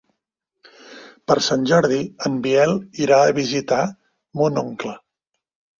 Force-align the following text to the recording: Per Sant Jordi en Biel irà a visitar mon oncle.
Per 1.31 1.35
Sant 1.49 1.67
Jordi 1.73 2.01
en 2.31 2.41
Biel 2.47 2.75
irà 3.07 3.23
a 3.29 3.39
visitar 3.43 3.87
mon 4.43 4.63
oncle. 4.69 5.01